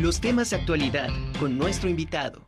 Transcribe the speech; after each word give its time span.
Los 0.00 0.20
temas 0.20 0.50
de 0.50 0.56
actualidad 0.56 1.08
con 1.40 1.58
nuestro 1.58 1.90
invitado. 1.90 2.46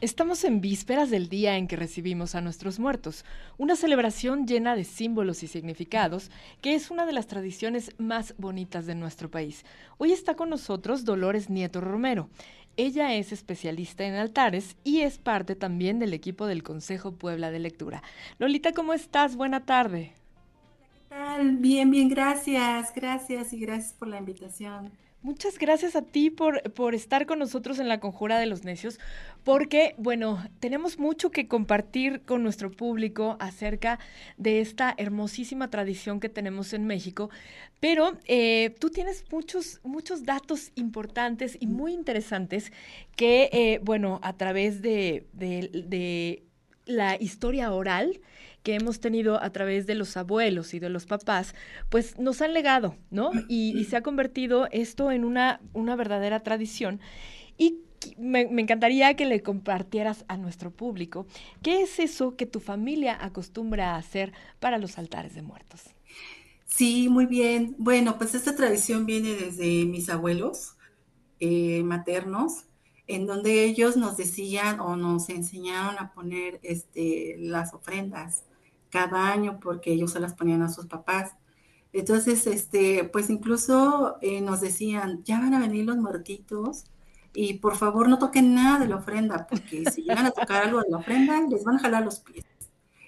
Estamos 0.00 0.42
en 0.42 0.60
vísperas 0.60 1.10
del 1.10 1.28
día 1.28 1.56
en 1.56 1.68
que 1.68 1.76
recibimos 1.76 2.34
a 2.34 2.40
nuestros 2.40 2.80
muertos, 2.80 3.24
una 3.56 3.76
celebración 3.76 4.48
llena 4.48 4.74
de 4.74 4.82
símbolos 4.82 5.44
y 5.44 5.46
significados 5.46 6.30
que 6.60 6.74
es 6.74 6.90
una 6.90 7.06
de 7.06 7.12
las 7.12 7.28
tradiciones 7.28 7.92
más 7.98 8.34
bonitas 8.36 8.84
de 8.86 8.96
nuestro 8.96 9.30
país. 9.30 9.64
Hoy 9.98 10.10
está 10.10 10.34
con 10.34 10.50
nosotros 10.50 11.04
Dolores 11.04 11.50
Nieto 11.50 11.80
Romero. 11.80 12.30
Ella 12.76 13.14
es 13.14 13.32
especialista 13.32 14.04
en 14.04 14.14
altares 14.14 14.76
y 14.82 15.00
es 15.00 15.18
parte 15.18 15.54
también 15.56 15.98
del 15.98 16.14
equipo 16.14 16.46
del 16.46 16.62
Consejo 16.62 17.12
Puebla 17.12 17.50
de 17.50 17.58
Lectura. 17.58 18.02
Lolita, 18.38 18.72
¿cómo 18.72 18.94
estás? 18.94 19.36
Buena 19.36 19.66
tarde. 19.66 20.14
¿Qué 20.92 21.00
tal? 21.08 21.58
Bien, 21.58 21.90
bien, 21.90 22.08
gracias, 22.08 22.94
gracias 22.94 23.52
y 23.52 23.60
gracias 23.60 23.92
por 23.92 24.08
la 24.08 24.18
invitación. 24.18 24.92
Muchas 25.22 25.56
gracias 25.56 25.94
a 25.94 26.02
ti 26.02 26.30
por, 26.30 26.62
por, 26.72 26.96
estar 26.96 27.26
con 27.26 27.38
nosotros 27.38 27.78
en 27.78 27.86
la 27.86 28.00
Conjura 28.00 28.40
de 28.40 28.46
los 28.46 28.64
Necios, 28.64 28.98
porque, 29.44 29.94
bueno, 29.96 30.44
tenemos 30.58 30.98
mucho 30.98 31.30
que 31.30 31.46
compartir 31.46 32.22
con 32.22 32.42
nuestro 32.42 32.72
público 32.72 33.36
acerca 33.38 34.00
de 34.36 34.60
esta 34.60 34.92
hermosísima 34.98 35.70
tradición 35.70 36.18
que 36.18 36.28
tenemos 36.28 36.72
en 36.72 36.88
México, 36.88 37.30
pero 37.78 38.18
eh, 38.24 38.74
tú 38.80 38.90
tienes 38.90 39.24
muchos, 39.30 39.78
muchos 39.84 40.24
datos 40.24 40.72
importantes 40.74 41.56
y 41.60 41.68
muy 41.68 41.92
interesantes 41.92 42.72
que, 43.14 43.48
eh, 43.52 43.80
bueno, 43.84 44.18
a 44.24 44.32
través 44.32 44.82
de, 44.82 45.28
de, 45.32 45.70
de 45.86 46.42
la 46.86 47.16
historia 47.20 47.72
oral, 47.72 48.20
que 48.62 48.74
hemos 48.74 49.00
tenido 49.00 49.42
a 49.42 49.50
través 49.50 49.86
de 49.86 49.94
los 49.94 50.16
abuelos 50.16 50.74
y 50.74 50.78
de 50.78 50.88
los 50.88 51.06
papás, 51.06 51.54
pues 51.88 52.18
nos 52.18 52.42
han 52.42 52.54
legado, 52.54 52.96
¿no? 53.10 53.32
Y, 53.48 53.84
se 53.84 53.96
ha 53.96 54.02
convertido 54.02 54.68
esto 54.70 55.10
en 55.10 55.24
una, 55.24 55.60
una 55.72 55.96
verdadera 55.96 56.40
tradición. 56.40 57.00
Y 57.58 57.78
me, 58.18 58.42
encantaría 58.42 59.14
que 59.14 59.26
le 59.26 59.42
compartieras 59.42 60.24
a 60.28 60.36
nuestro 60.36 60.70
público 60.70 61.26
qué 61.62 61.82
es 61.82 61.98
eso 61.98 62.36
que 62.36 62.46
tu 62.46 62.60
familia 62.60 63.16
acostumbra 63.20 63.94
a 63.94 63.98
hacer 63.98 64.32
para 64.60 64.78
los 64.78 64.98
altares 64.98 65.34
de 65.34 65.42
muertos. 65.42 65.82
Sí, 66.66 67.08
muy 67.08 67.26
bien. 67.26 67.74
Bueno, 67.78 68.16
pues 68.16 68.34
esta 68.34 68.56
tradición 68.56 69.06
viene 69.06 69.34
desde 69.34 69.84
mis 69.84 70.08
abuelos 70.08 70.76
eh, 71.40 71.82
maternos, 71.82 72.64
en 73.14 73.26
donde 73.26 73.64
ellos 73.64 73.96
nos 73.96 74.16
decían 74.16 74.80
o 74.80 74.96
nos 74.96 75.28
enseñaron 75.28 75.98
a 75.98 76.12
poner 76.12 76.60
este, 76.62 77.36
las 77.38 77.74
ofrendas 77.74 78.44
cada 78.90 79.28
año 79.28 79.58
porque 79.60 79.92
ellos 79.92 80.12
se 80.12 80.20
las 80.20 80.34
ponían 80.34 80.62
a 80.62 80.70
sus 80.70 80.86
papás. 80.86 81.32
Entonces, 81.92 82.46
este, 82.46 83.04
pues 83.04 83.28
incluso 83.28 84.16
eh, 84.22 84.40
nos 84.40 84.60
decían, 84.60 85.22
ya 85.24 85.40
van 85.40 85.52
a 85.52 85.60
venir 85.60 85.84
los 85.84 85.96
muertitos 85.98 86.84
y 87.34 87.54
por 87.54 87.76
favor 87.76 88.08
no 88.08 88.18
toquen 88.18 88.54
nada 88.54 88.78
de 88.78 88.88
la 88.88 88.96
ofrenda, 88.96 89.46
porque 89.46 89.84
si 89.90 90.02
llegan 90.02 90.26
a 90.26 90.30
tocar 90.30 90.64
algo 90.64 90.80
de 90.80 90.90
la 90.90 90.98
ofrenda, 90.98 91.40
les 91.48 91.64
van 91.64 91.76
a 91.76 91.80
jalar 91.80 92.04
los 92.04 92.20
pies. 92.20 92.46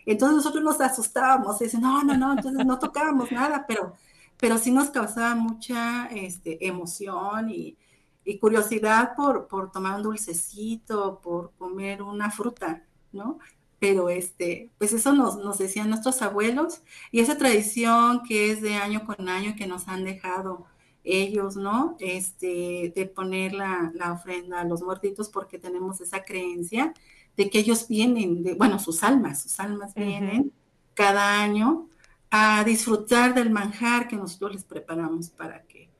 Entonces 0.07 0.37
nosotros 0.37 0.63
nos 0.63 0.81
asustábamos, 0.81 1.61
y 1.63 1.77
no, 1.79 2.05
no, 2.05 2.15
no, 2.17 2.33
entonces 2.33 2.67
no 2.67 2.79
tocábamos 2.79 3.33
nada, 3.33 3.65
pero, 3.67 3.95
pero 4.39 4.59
sí 4.59 4.71
nos 4.71 4.91
causaba 4.91 5.35
mucha 5.35 6.07
este, 6.09 6.67
emoción 6.67 7.49
y, 7.49 7.79
y 8.25 8.39
curiosidad 8.39 9.15
por, 9.17 9.49
por 9.49 9.71
tomar 9.71 9.97
un 9.97 10.03
dulcecito, 10.03 11.21
por 11.23 11.53
comer 11.59 12.03
una 12.03 12.31
fruta, 12.31 12.85
¿no? 13.13 13.39
pero 13.85 14.09
este, 14.09 14.71
pues 14.79 14.95
eso 14.95 15.13
nos, 15.13 15.37
nos 15.37 15.59
decían 15.59 15.91
nuestros 15.91 16.23
abuelos 16.23 16.81
y 17.11 17.21
esa 17.21 17.37
tradición 17.37 18.23
que 18.27 18.51
es 18.51 18.63
de 18.63 18.77
año 18.77 19.05
con 19.05 19.29
año 19.29 19.55
que 19.59 19.67
nos 19.67 19.89
han 19.89 20.05
dejado 20.05 20.65
ellos, 21.05 21.57
¿no? 21.57 21.97
Este, 22.01 22.95
de 22.97 23.05
poner 23.05 23.53
la, 23.53 23.93
la 23.95 24.13
ofrenda 24.13 24.63
a 24.63 24.65
los 24.65 24.81
muertitos 24.81 25.29
porque 25.29 25.59
tenemos 25.59 26.01
esa 26.01 26.25
creencia 26.25 26.95
de 27.37 27.51
que 27.51 27.59
ellos 27.59 27.87
vienen, 27.87 28.43
de, 28.43 28.55
bueno, 28.55 28.79
sus 28.79 29.03
almas, 29.03 29.43
sus 29.43 29.61
almas 29.61 29.95
vienen 29.95 30.51
cada 30.95 31.43
año 31.43 31.91
a 32.31 32.65
disfrutar 32.65 33.35
del 33.35 33.51
manjar 33.51 34.09
que 34.09 34.17
nosotros 34.17 34.55
les 34.55 34.65
preparamos 34.65 35.29
para 35.29 35.63
que, 35.67 35.91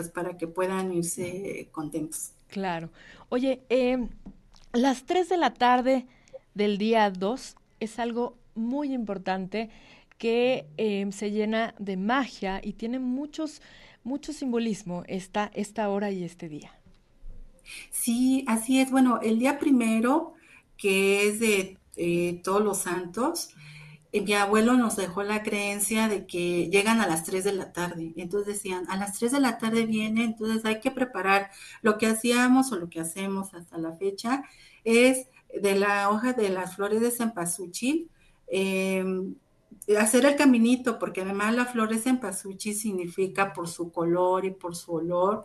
pues 0.00 0.12
para 0.12 0.38
que 0.38 0.46
puedan 0.46 0.92
irse 0.94 1.68
contentos. 1.72 2.32
Claro. 2.48 2.88
Oye, 3.28 3.60
eh, 3.68 3.98
las 4.72 5.04
3 5.04 5.28
de 5.28 5.36
la 5.36 5.52
tarde 5.52 6.06
del 6.54 6.78
día 6.78 7.10
2 7.10 7.56
es 7.80 7.98
algo 7.98 8.38
muy 8.54 8.94
importante 8.94 9.68
que 10.16 10.66
eh, 10.78 11.06
se 11.12 11.30
llena 11.30 11.74
de 11.78 11.98
magia 11.98 12.60
y 12.62 12.72
tiene 12.72 12.98
muchos, 12.98 13.60
mucho 14.02 14.32
simbolismo 14.32 15.04
esta, 15.06 15.50
esta 15.54 15.90
hora 15.90 16.10
y 16.10 16.24
este 16.24 16.48
día. 16.48 16.72
Sí, 17.90 18.44
así 18.46 18.80
es. 18.80 18.90
Bueno, 18.90 19.20
el 19.22 19.38
día 19.38 19.58
primero, 19.58 20.32
que 20.78 21.28
es 21.28 21.40
de 21.40 21.76
eh, 21.96 22.40
todos 22.42 22.62
los 22.62 22.78
santos, 22.78 23.50
mi 24.12 24.32
abuelo 24.32 24.74
nos 24.74 24.96
dejó 24.96 25.22
la 25.22 25.42
creencia 25.42 26.08
de 26.08 26.26
que 26.26 26.68
llegan 26.68 27.00
a 27.00 27.06
las 27.06 27.24
3 27.24 27.44
de 27.44 27.52
la 27.52 27.72
tarde. 27.72 28.12
Entonces 28.16 28.54
decían, 28.54 28.84
a 28.88 28.96
las 28.96 29.18
3 29.18 29.32
de 29.32 29.40
la 29.40 29.58
tarde 29.58 29.86
viene, 29.86 30.24
entonces 30.24 30.64
hay 30.64 30.80
que 30.80 30.90
preparar 30.90 31.50
lo 31.82 31.96
que 31.98 32.06
hacíamos 32.06 32.72
o 32.72 32.76
lo 32.76 32.88
que 32.88 33.00
hacemos 33.00 33.54
hasta 33.54 33.78
la 33.78 33.92
fecha, 33.96 34.42
es 34.84 35.28
de 35.60 35.76
la 35.76 36.10
hoja 36.10 36.32
de 36.32 36.48
las 36.48 36.76
flores 36.76 37.00
de 37.00 37.10
cempasúchil, 37.10 38.10
eh, 38.48 39.04
hacer 39.98 40.24
el 40.24 40.36
caminito, 40.36 40.98
porque 40.98 41.22
además 41.22 41.54
la 41.54 41.66
flor 41.66 41.88
de 41.88 41.98
cempasúchil 41.98 42.74
significa 42.74 43.52
por 43.52 43.68
su 43.68 43.92
color 43.92 44.44
y 44.44 44.50
por 44.50 44.76
su 44.76 44.92
olor, 44.92 45.44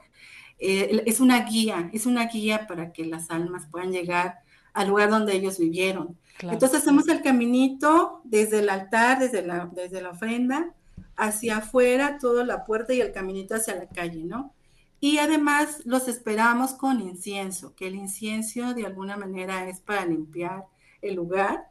eh, 0.60 1.04
es 1.06 1.20
una 1.20 1.44
guía, 1.46 1.90
es 1.94 2.06
una 2.06 2.26
guía 2.28 2.66
para 2.68 2.94
que 2.94 3.06
las 3.06 3.30
almas 3.30 3.68
puedan 3.68 3.92
llegar 3.92 4.40
al 4.76 4.90
lugar 4.90 5.10
donde 5.10 5.34
ellos 5.34 5.58
vivieron. 5.58 6.18
Entonces 6.42 6.82
hacemos 6.82 7.08
el 7.08 7.22
caminito 7.22 8.22
desde 8.26 8.60
el 8.60 8.70
altar, 8.70 9.20
desde 9.20 9.42
la, 9.42 9.72
desde 9.74 10.02
la 10.02 10.10
ofrenda, 10.10 10.74
hacia 11.16 11.58
afuera, 11.58 12.18
toda 12.20 12.44
la 12.44 12.66
puerta 12.66 12.94
y 12.94 13.00
el 13.00 13.14
caminito 13.14 13.56
hacia 13.56 13.76
la 13.76 13.88
calle, 13.88 14.26
¿no? 14.26 14.54
Y 15.00 15.18
además 15.20 15.82
los 15.86 16.10
esperamos 16.10 16.74
con 16.74 17.00
incienso, 17.00 17.74
que 17.74 17.88
el 17.88 17.96
incienso 17.96 18.74
de 18.74 18.86
alguna 18.86 19.16
manera 19.16 19.68
es 19.70 19.80
para 19.80 20.06
limpiar 20.06 20.66
el 21.02 21.16
lugar 21.16 21.70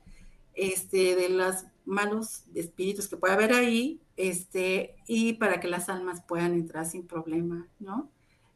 este, 0.54 1.14
de 1.14 1.28
los 1.28 1.64
malos 1.84 2.44
espíritus 2.54 3.06
que 3.06 3.18
puede 3.18 3.34
haber 3.34 3.52
ahí, 3.52 4.00
este, 4.16 4.96
y 5.06 5.34
para 5.34 5.60
que 5.60 5.68
las 5.68 5.90
almas 5.90 6.22
puedan 6.22 6.54
entrar 6.54 6.86
sin 6.86 7.06
problema, 7.06 7.68
¿no? 7.78 8.08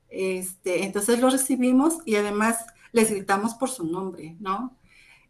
Este, 0.08 0.84
entonces 0.84 1.20
los 1.20 1.34
recibimos 1.34 1.98
y 2.06 2.16
además 2.16 2.64
les 2.93 3.10
gritamos 3.10 3.54
por 3.54 3.69
su 3.69 3.84
nombre, 3.84 4.37
¿no? 4.41 4.76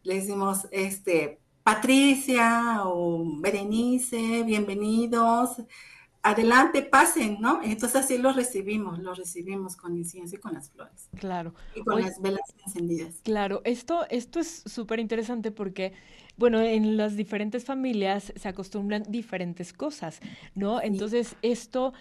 Les 0.02 0.26
decimos, 0.26 0.68
este, 0.70 1.40
Patricia 1.62 2.82
o 2.84 3.40
Berenice, 3.40 4.42
bienvenidos, 4.42 5.62
adelante, 6.22 6.82
pasen, 6.82 7.38
¿no? 7.40 7.62
Entonces 7.62 8.04
así 8.04 8.18
lo 8.18 8.32
recibimos, 8.32 8.98
lo 8.98 9.14
recibimos 9.14 9.76
con 9.76 9.96
incienso 9.96 10.36
y 10.36 10.38
con 10.38 10.54
las 10.54 10.70
flores. 10.70 11.08
Claro. 11.18 11.54
Y 11.74 11.82
con 11.82 12.00
las 12.00 12.20
velas 12.20 12.42
encendidas. 12.64 13.20
Claro, 13.22 13.60
esto, 13.64 14.06
esto 14.10 14.40
es 14.40 14.62
súper 14.66 15.00
interesante 15.00 15.50
porque, 15.50 15.92
bueno, 16.36 16.60
en 16.60 16.96
las 16.96 17.16
diferentes 17.16 17.64
familias 17.64 18.32
se 18.34 18.48
acostumbran 18.48 19.04
diferentes 19.08 19.72
cosas, 19.72 20.20
¿no? 20.54 20.80
Entonces, 20.80 21.36
esto 21.42 21.92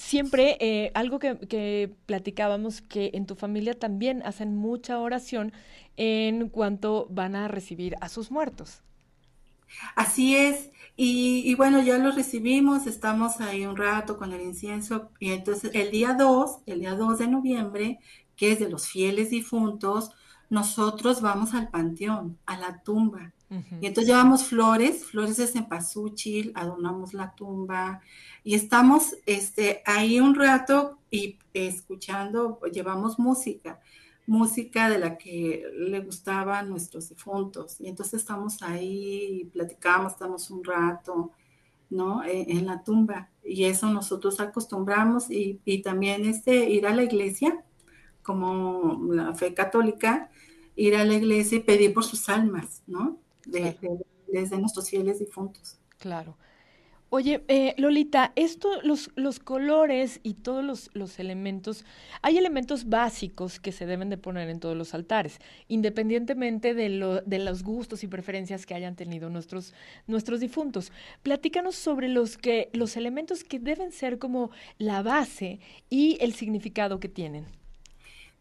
siempre, 0.00 0.56
eh, 0.60 0.90
algo 0.94 1.18
que, 1.18 1.94
platicábamos, 2.06 2.80
que 2.80 3.10
en 3.14 3.26
tu 3.26 3.34
familia 3.34 3.78
también 3.78 4.22
hacen 4.24 4.56
mucha 4.56 4.98
oración 4.98 5.52
en 5.96 6.48
cuanto 6.48 7.06
van 7.10 7.36
a 7.36 7.48
recibir 7.48 7.96
a 8.00 8.08
sus 8.08 8.30
muertos. 8.30 8.82
Así 9.94 10.34
es. 10.36 10.70
Y, 10.96 11.54
bueno, 11.54 11.82
ya 11.82 11.96
lo 11.98 12.10
recibimos, 12.10 12.86
estamos 12.86 13.40
ahí 13.40 13.64
un 13.64 13.76
rato 13.76 14.18
con 14.18 14.32
el 14.32 14.42
incienso. 14.42 15.10
Y 15.18 15.32
entonces 15.32 15.70
el 15.74 15.90
día 15.90 16.14
2, 16.14 16.60
el 16.66 16.80
día 16.80 16.94
2 16.94 17.18
de 17.18 17.28
noviembre, 17.28 17.98
que 18.36 18.52
es 18.52 18.58
de 18.58 18.68
los 18.68 18.88
fieles 18.88 19.30
difuntos, 19.30 20.10
nosotros 20.50 21.20
vamos 21.22 21.54
al 21.54 21.70
panteón, 21.70 22.38
a 22.44 22.58
la 22.58 22.82
tumba. 22.82 23.32
Y 23.80 23.86
entonces 23.86 24.06
llevamos 24.06 24.44
flores, 24.44 25.04
flores 25.04 25.36
de 25.36 25.48
cempasúchil, 25.48 26.52
adornamos 26.54 27.14
la 27.14 27.34
tumba 27.34 28.00
y 28.44 28.54
estamos 28.54 29.16
este, 29.26 29.82
ahí 29.86 30.20
un 30.20 30.36
rato 30.36 30.98
y 31.10 31.38
escuchando, 31.52 32.60
llevamos 32.72 33.18
música 33.18 33.80
música 34.30 34.88
de 34.88 34.98
la 35.00 35.18
que 35.18 35.64
le 35.76 36.00
gustaban 36.00 36.70
nuestros 36.70 37.08
difuntos. 37.08 37.80
Y 37.80 37.88
entonces 37.88 38.20
estamos 38.20 38.62
ahí, 38.62 39.50
platicamos, 39.52 40.12
estamos 40.12 40.50
un 40.52 40.62
rato, 40.62 41.32
¿no? 41.90 42.22
E, 42.22 42.46
en, 42.48 42.64
la 42.64 42.84
tumba. 42.84 43.28
Y 43.44 43.64
eso 43.64 43.90
nosotros 43.90 44.38
acostumbramos 44.38 45.26
y, 45.30 45.82
también 45.82 46.24
este, 46.26 46.70
ir 46.70 46.86
a 46.86 46.94
la 46.94 47.02
iglesia, 47.02 47.64
como 48.22 49.00
la 49.12 49.34
fe 49.34 49.52
católica, 49.52 50.30
ir 50.76 50.94
a 50.94 51.04
la 51.04 51.14
iglesia 51.14 51.58
y 51.58 51.62
pedir 51.62 51.92
por 51.92 52.04
sus 52.04 52.28
almas, 52.28 52.84
¿no? 52.86 53.18
De, 53.50 53.76
de 54.32 54.58
nuestros 54.58 54.88
fieles 54.88 55.18
difuntos. 55.18 55.78
Claro. 55.98 56.36
Oye, 57.12 57.42
eh, 57.48 57.74
Lolita, 57.76 58.32
esto, 58.36 58.80
los, 58.82 59.10
los 59.16 59.40
colores 59.40 60.20
y 60.22 60.34
todos 60.34 60.64
los, 60.64 60.90
los, 60.92 61.18
elementos, 61.18 61.84
hay 62.22 62.38
elementos 62.38 62.88
básicos 62.88 63.58
que 63.58 63.72
se 63.72 63.84
deben 63.84 64.10
de 64.10 64.16
poner 64.16 64.48
en 64.48 64.60
todos 64.60 64.76
los 64.76 64.94
altares, 64.94 65.40
independientemente 65.66 66.72
de, 66.72 66.88
lo, 66.88 67.20
de 67.22 67.40
los 67.40 67.64
gustos 67.64 68.04
y 68.04 68.06
preferencias 68.06 68.64
que 68.64 68.74
hayan 68.74 68.94
tenido 68.94 69.28
nuestros, 69.28 69.74
nuestros 70.06 70.38
difuntos. 70.38 70.92
Platícanos 71.24 71.74
sobre 71.74 72.08
los, 72.08 72.38
que, 72.38 72.70
los 72.74 72.96
elementos 72.96 73.42
que 73.42 73.58
deben 73.58 73.90
ser 73.90 74.20
como 74.20 74.52
la 74.78 75.02
base 75.02 75.58
y 75.88 76.16
el 76.20 76.32
significado 76.34 77.00
que 77.00 77.08
tienen. 77.08 77.46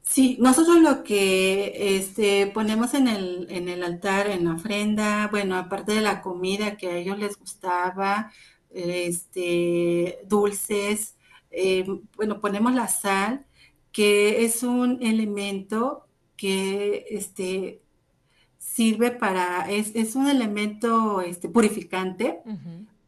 Sí, 0.01 0.37
nosotros 0.41 0.81
lo 0.81 1.03
que 1.03 1.97
este, 1.97 2.47
ponemos 2.47 2.93
en 2.95 3.07
el, 3.07 3.47
en 3.49 3.69
el 3.69 3.83
altar, 3.83 4.27
en 4.27 4.45
la 4.45 4.53
ofrenda, 4.55 5.27
bueno, 5.29 5.55
aparte 5.55 5.93
de 5.93 6.01
la 6.01 6.21
comida 6.21 6.77
que 6.77 6.87
a 6.87 6.97
ellos 6.97 7.19
les 7.19 7.37
gustaba, 7.37 8.31
este, 8.71 10.19
dulces, 10.27 11.15
eh, 11.51 11.85
bueno, 12.15 12.39
ponemos 12.39 12.73
la 12.73 12.87
sal, 12.87 13.45
que 13.91 14.45
es 14.45 14.63
un 14.63 15.01
elemento 15.01 16.07
que 16.35 17.05
este, 17.09 17.81
sirve 18.57 19.11
para, 19.11 19.69
es, 19.69 20.15
un 20.15 20.27
elemento 20.27 21.21
este, 21.21 21.49
purificante 21.49 22.41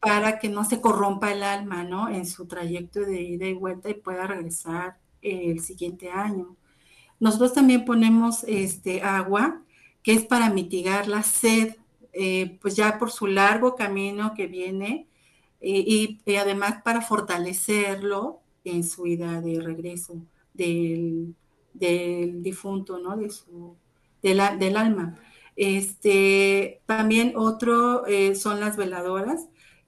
para 0.00 0.38
que 0.38 0.48
no 0.48 0.64
se 0.64 0.80
corrompa 0.80 1.32
el 1.32 1.42
alma, 1.42 1.84
¿no? 1.84 2.08
En 2.08 2.26
su 2.26 2.46
trayecto 2.46 3.00
de 3.00 3.22
ida 3.22 3.46
y 3.46 3.54
vuelta 3.54 3.88
y 3.88 3.94
pueda 3.94 4.26
regresar 4.26 4.98
el 5.22 5.60
siguiente 5.60 6.10
año. 6.10 6.56
Nosotros 7.22 7.52
también 7.52 7.84
ponemos 7.84 8.42
este, 8.48 9.00
agua, 9.00 9.62
que 10.02 10.12
es 10.12 10.24
para 10.24 10.50
mitigar 10.50 11.06
la 11.06 11.22
sed, 11.22 11.76
eh, 12.12 12.58
pues 12.60 12.74
ya 12.74 12.98
por 12.98 13.12
su 13.12 13.28
largo 13.28 13.76
camino 13.76 14.34
que 14.34 14.48
viene, 14.48 15.06
y, 15.60 16.18
además 16.36 16.82
para 16.82 17.00
fortalecerlo 17.00 18.40
en 18.64 18.82
su 18.82 19.06
ida 19.06 19.40
de 19.40 19.60
regreso 19.60 20.16
del, 20.52 21.36
difunto, 21.72 22.98
¿no? 22.98 23.16
De 23.16 23.30
su, 23.30 23.76
del 24.20 24.76
alma. 24.76 25.16
Este, 25.54 26.80
también 26.86 27.34
otro 27.36 28.04
eh, 28.08 28.34
son 28.34 28.58
las 28.58 28.76
veladoras, 28.76 29.46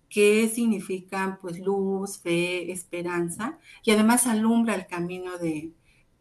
que 0.08 0.48
significan 0.48 1.40
pues 1.40 1.58
luz, 1.58 2.18
fe, 2.18 2.70
esperanza, 2.70 3.58
y 3.82 3.90
además 3.90 4.28
alumbra 4.28 4.76
el 4.76 4.86
camino 4.86 5.36
de, 5.36 5.72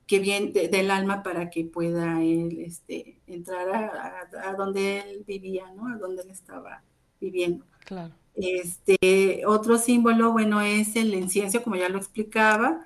que 0.08 0.20
viene 0.20 0.52
del 0.52 0.92
alma 0.92 1.24
para 1.24 1.50
que 1.50 1.66
pueda 1.66 2.22
él 2.22 2.60
este, 2.60 3.22
entrar 3.28 3.70
a, 3.70 4.50
a, 4.50 4.54
donde 4.54 5.00
él 5.00 5.24
vivía, 5.26 5.72
¿no? 5.74 5.88
A 5.88 5.98
donde 5.98 6.24
él 6.24 6.30
estaba 6.30 6.84
viviendo. 7.20 7.66
Claro. 7.86 8.14
Este, 8.36 9.44
otro 9.46 9.78
símbolo, 9.78 10.32
bueno, 10.32 10.62
es 10.62 10.96
el 10.96 11.14
incienso, 11.14 11.64
como 11.64 11.76
ya 11.76 11.90
lo 11.90 11.98
explicaba, 11.98 12.86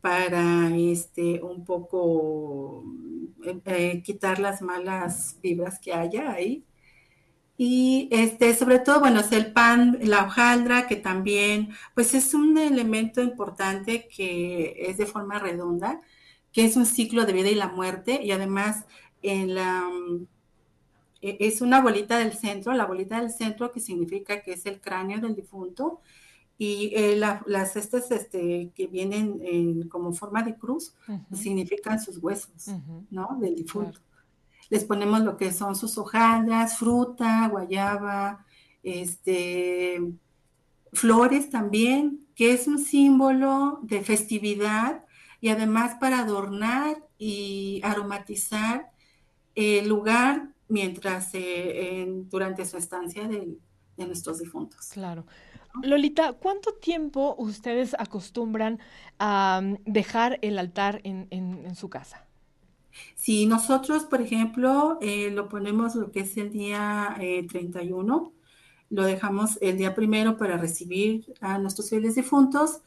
para 0.00 0.74
este, 0.76 1.42
un 1.42 1.64
poco 1.64 2.84
eh, 3.44 3.60
eh, 3.64 4.02
quitar 4.02 4.38
las 4.38 4.62
malas 4.62 5.38
vibras 5.42 5.78
que 5.78 5.92
haya 5.92 6.32
ahí. 6.32 6.64
Y 7.56 8.08
este, 8.12 8.54
sobre 8.54 8.78
todo, 8.78 9.00
bueno, 9.00 9.20
es 9.20 9.32
el 9.32 9.52
pan, 9.52 9.98
la 10.02 10.24
hojaldra, 10.26 10.86
que 10.86 10.96
también, 10.96 11.70
pues 11.94 12.14
es 12.14 12.34
un 12.34 12.56
elemento 12.56 13.20
importante 13.20 14.08
que 14.08 14.76
es 14.78 14.96
de 14.98 15.06
forma 15.06 15.40
redonda, 15.40 16.00
que 16.52 16.64
es 16.64 16.76
un 16.76 16.86
ciclo 16.86 17.24
de 17.24 17.32
vida 17.32 17.50
y 17.50 17.54
la 17.54 17.68
muerte, 17.68 18.20
y 18.22 18.32
además 18.32 18.86
en 19.22 19.54
la 19.54 19.84
e-, 21.20 21.36
es 21.40 21.60
una 21.60 21.80
bolita 21.80 22.18
del 22.18 22.32
centro, 22.32 22.72
la 22.72 22.86
bolita 22.86 23.20
del 23.20 23.30
centro 23.30 23.72
que 23.72 23.80
significa 23.80 24.42
que 24.42 24.52
es 24.52 24.66
el 24.66 24.80
cráneo 24.80 25.20
del 25.20 25.34
difunto 25.34 26.00
y 26.60 26.92
eh, 26.94 27.16
las 27.16 27.76
estas 27.76 28.10
este, 28.10 28.72
que 28.74 28.88
vienen 28.88 29.40
en, 29.42 29.88
como 29.88 30.12
forma 30.12 30.42
de 30.42 30.56
cruz 30.56 30.92
significan 31.32 32.00
sus 32.00 32.18
huesos, 32.18 32.74
¿no? 33.10 33.38
Del 33.40 33.54
difunto. 33.54 34.00
Les 34.68 34.84
ponemos 34.84 35.20
lo 35.20 35.36
que 35.36 35.52
son 35.52 35.76
sus 35.76 35.96
hojaldas, 35.98 36.78
fruta, 36.78 37.46
guayaba, 37.46 38.44
este, 38.82 40.02
flores 40.92 41.48
también, 41.48 42.26
que 42.34 42.52
es 42.52 42.66
un 42.66 42.80
símbolo 42.80 43.78
de 43.82 44.00
festividad 44.02 45.04
y 45.40 45.48
además 45.48 45.96
para 46.00 46.20
adornar 46.20 46.96
y 47.18 47.80
aromatizar 47.84 48.90
el 49.54 49.88
lugar 49.88 50.48
mientras 50.68 51.30
eh, 51.32 52.06
durante 52.30 52.64
su 52.64 52.76
estancia 52.76 53.26
de, 53.26 53.56
nuestros 53.96 54.38
difuntos. 54.38 54.90
Claro. 54.92 55.26
Lolita, 55.82 56.32
¿cuánto 56.34 56.74
tiempo 56.74 57.34
ustedes 57.36 57.96
acostumbran 57.98 58.78
a 59.18 59.60
mm, 59.60 59.78
dejar 59.86 60.38
el 60.42 60.56
altar 60.56 61.00
en, 61.02 61.74
su 61.74 61.90
casa? 61.90 62.24
Si 63.16 63.46
nosotros, 63.46 64.04
por 64.04 64.20
ejemplo, 64.20 64.98
eh, 65.00 65.32
lo 65.32 65.48
ponemos 65.48 65.96
lo 65.96 66.12
que 66.12 66.20
es 66.20 66.36
el 66.36 66.52
día 66.52 67.16
31, 67.18 68.32
eh, 68.32 68.38
lo 68.90 69.02
dejamos 69.02 69.58
el 69.60 69.76
día 69.76 69.96
primero 69.96 70.36
para 70.36 70.56
recibir 70.56 71.34
a 71.40 71.58
nuestros 71.58 71.90
fieles 71.90 72.14
difuntos, 72.14 72.82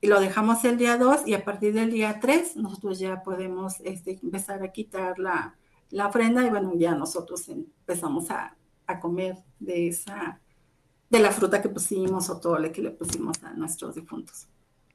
y 0.00 0.08
lo 0.08 0.20
dejamos 0.20 0.64
el 0.64 0.76
día 0.76 0.98
2 0.98 1.26
y 1.26 1.34
a 1.34 1.44
partir 1.44 1.72
del 1.72 1.90
día 1.90 2.20
3 2.20 2.56
nosotros 2.56 2.98
ya 2.98 3.22
podemos 3.22 3.80
este, 3.80 4.18
empezar 4.22 4.62
a 4.62 4.72
quitar 4.72 5.18
la, 5.18 5.56
la 5.90 6.08
ofrenda 6.08 6.44
y 6.44 6.50
bueno, 6.50 6.74
ya 6.74 6.94
nosotros 6.94 7.48
empezamos 7.48 8.30
a, 8.30 8.56
comer 9.00 9.36
de 9.58 9.88
esa, 9.88 10.40
de 11.10 11.18
la 11.18 11.32
fruta 11.32 11.60
que 11.60 11.68
pusimos 11.68 12.30
o 12.30 12.38
todo 12.38 12.56
lo 12.58 12.70
que 12.70 12.82
le 12.82 12.92
pusimos 12.92 13.42
a 13.42 13.52
nuestros 13.52 13.96
difuntos. 13.96 14.46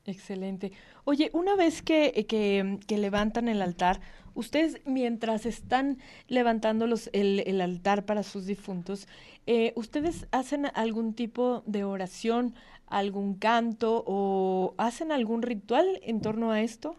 Excelente. 0.06 0.72
Oye, 1.04 1.30
una 1.34 1.56
vez 1.56 1.82
que, 1.84 2.26
que, 2.28 2.98
levantan 2.98 3.48
el 3.48 3.62
altar, 3.62 4.02
ustedes 4.34 4.82
mientras 4.86 5.46
están 5.46 6.00
levantando 6.28 6.88
los, 6.88 7.10
el, 7.14 7.62
altar 7.62 8.06
para 8.06 8.24
sus 8.24 8.46
difuntos, 8.48 9.08
eh, 9.46 9.74
¿ustedes 9.76 10.28
hacen 10.32 10.66
algún 10.74 11.14
tipo 11.14 11.62
de 11.68 11.84
oración, 11.84 12.56
algún 12.88 13.36
canto 13.36 14.04
o 14.08 14.74
hacen 14.78 15.12
algún 15.12 15.44
ritual 15.44 16.00
en 16.04 16.20
torno 16.22 16.52
a 16.52 16.62
esto? 16.62 16.96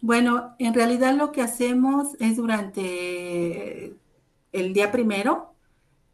Bueno, 0.00 0.54
en 0.58 0.74
realidad 0.74 1.14
lo 1.16 1.32
que 1.32 1.42
hacemos 1.42 2.14
es 2.20 2.36
durante 2.36 3.94
el 4.52 4.72
día 4.74 4.92
primero, 4.92 5.54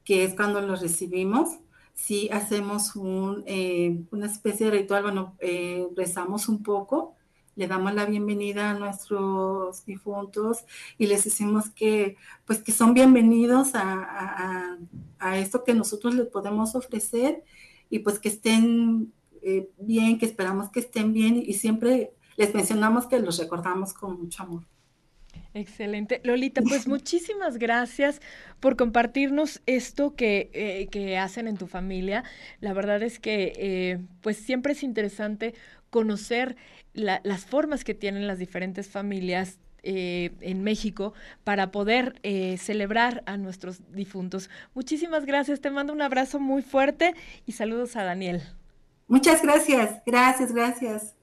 que 0.05 0.25
es 0.25 0.35
cuando 0.35 0.61
los 0.61 0.81
recibimos, 0.81 1.59
sí 1.95 2.29
hacemos 2.33 2.97
un, 2.97 3.45
eh, 3.47 4.05
una 4.11 4.27
especie 4.27 4.67
de 4.67 4.73
ritual, 4.79 5.03
bueno, 5.03 5.37
eh, 5.41 5.87
rezamos 5.97 6.49
un 6.49 6.63
poco, 6.63 7.15
le 7.57 7.69
damos 7.69 7.95
la 7.95 8.05
bienvenida 8.05 8.71
a 8.71 8.79
nuestros 8.79 9.85
difuntos 9.87 10.65
y 10.99 11.07
les 11.07 11.25
decimos 11.25 11.71
que, 11.71 12.17
pues, 12.47 12.63
que 12.63 12.73
son 12.73 12.95
bienvenidos 12.95 13.71
a, 13.75 14.77
esto 15.37 15.65
que 15.65 15.73
nosotros 15.75 16.15
les 16.15 16.27
podemos 16.27 16.75
ofrecer 16.75 17.45
y 17.89 18.01
pues 18.01 18.19
que 18.19 18.29
estén 18.29 19.13
eh, 19.43 19.71
bien, 19.79 20.19
que 20.19 20.27
esperamos 20.27 20.69
que 20.71 20.81
estén 20.81 21.15
bien 21.15 21.43
y 21.45 21.55
siempre 21.55 22.13
les 22.37 22.55
mencionamos 22.55 23.07
que 23.07 23.19
los 23.21 23.39
recordamos 23.39 23.95
con 23.95 24.21
mucho 24.21 24.43
amor. 24.43 24.65
Excelente. 25.55 26.21
Lolita, 26.25 26.63
pues 26.63 26.89
muchísimas 26.89 27.59
gracias 27.59 28.21
por 28.59 28.77
compartirnos 28.77 29.63
esto 29.67 30.17
que, 30.17 30.51
eh, 30.53 30.89
que, 30.91 31.17
hacen 31.17 31.47
en 31.47 31.57
tu 31.57 31.69
familia. 31.69 32.25
La 32.61 32.73
verdad 32.73 33.01
es 33.05 33.21
que 33.21 33.53
eh, 33.57 33.99
pues 34.21 34.37
siempre 34.37 34.73
es 34.73 34.83
interesante 34.83 35.55
conocer 35.91 36.57
las 36.93 37.47
formas 37.47 37.85
que 37.85 37.95
tienen 37.95 38.27
las 38.27 38.41
diferentes 38.41 38.89
familias 38.89 39.61
eh, 39.85 40.33
en 40.41 40.65
México 40.65 41.15
para 41.45 41.71
poder 41.71 42.21
celebrar 42.59 43.23
a 43.27 43.37
nuestros 43.37 43.81
difuntos. 43.93 44.51
Muchísimas 44.75 45.25
gracias, 45.25 45.61
te 45.61 45.71
mando 45.71 45.93
un 45.93 46.03
abrazo 46.03 46.41
muy 46.41 46.63
fuerte 46.63 47.15
y 47.47 47.53
saludos 47.53 47.95
a 47.95 48.03
Daniel. 48.03 48.43
Muchas 49.07 49.43
gracias, 49.43 50.03
gracias, 50.05 50.53
gracias. 50.53 51.15